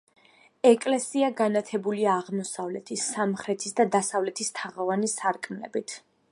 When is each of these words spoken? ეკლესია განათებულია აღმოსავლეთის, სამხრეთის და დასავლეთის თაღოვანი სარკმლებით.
ეკლესია 0.69 1.27
განათებულია 1.41 2.15
აღმოსავლეთის, 2.23 3.03
სამხრეთის 3.19 3.77
და 3.81 3.89
დასავლეთის 3.97 4.53
თაღოვანი 4.63 5.15
სარკმლებით. 5.17 5.99